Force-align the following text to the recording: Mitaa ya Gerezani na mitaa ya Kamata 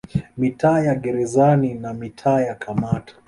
Mitaa 0.37 0.79
ya 0.79 0.95
Gerezani 0.95 1.73
na 1.73 1.93
mitaa 1.93 2.41
ya 2.41 2.55
Kamata 2.55 3.15